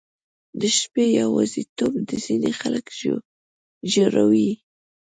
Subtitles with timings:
[0.59, 1.93] •د شپې یواځیتوب
[2.23, 2.85] ځینې خلک
[3.91, 4.51] ژړوي.